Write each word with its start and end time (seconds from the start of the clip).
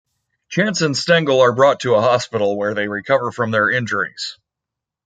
Chance 0.49 0.81
and 0.81 0.97
Stengel 0.97 1.39
are 1.41 1.53
brought 1.53 1.81
to 1.81 1.93
a 1.93 2.01
hospital, 2.01 2.57
where 2.57 2.73
they 2.73 2.87
recover 2.87 3.31
from 3.31 3.51
their 3.51 3.69
injuries. 3.69 4.39